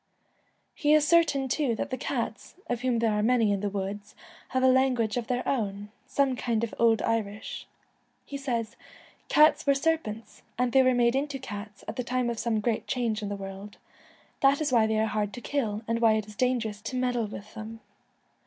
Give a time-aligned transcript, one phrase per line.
[0.73, 4.15] He is certain too that the cats, of whom there are many in the woods,
[4.47, 7.67] have a language of their own— some kind of old Irish.
[8.25, 8.75] He says,
[9.29, 12.03] 'Cats were serpents, and they were made into IOI The ca t s at the
[12.03, 13.77] time of some great change in Twilight, the world.
[14.39, 17.27] That is why they are hard to kill, and why it is dangerous to meddle
[17.27, 17.81] with them.